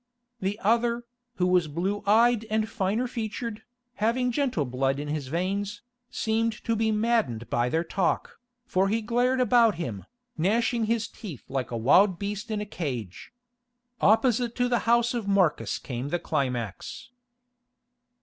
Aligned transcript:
The 0.39 0.59
other, 0.63 1.05
who 1.35 1.45
was 1.45 1.67
blue 1.67 2.01
eyed 2.07 2.45
and 2.45 2.67
finer 2.67 3.05
featured, 3.05 3.61
having 3.97 4.31
gentle 4.31 4.65
blood 4.65 4.99
in 4.99 5.09
his 5.09 5.27
veins, 5.27 5.83
seemed 6.09 6.53
to 6.63 6.75
be 6.75 6.91
maddened 6.91 7.47
by 7.51 7.69
their 7.69 7.83
talk, 7.83 8.39
for 8.65 8.89
he 8.89 9.03
glared 9.03 9.39
about 9.39 9.75
him, 9.75 10.05
gnashing 10.39 10.85
his 10.85 11.07
teeth 11.07 11.43
like 11.47 11.69
a 11.69 11.77
wild 11.77 12.17
beast 12.17 12.49
in 12.49 12.59
a 12.61 12.65
cage. 12.65 13.31
Opposite 14.01 14.55
to 14.55 14.67
the 14.67 14.79
house 14.89 15.13
of 15.13 15.27
Marcus 15.27 15.77
came 15.77 16.09
the 16.09 16.17
climax. 16.17 17.11